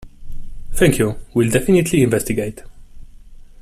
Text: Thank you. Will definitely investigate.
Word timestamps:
Thank 0.73 0.97
you. 0.97 1.17
Will 1.35 1.51
definitely 1.51 2.01
investigate. 2.01 2.63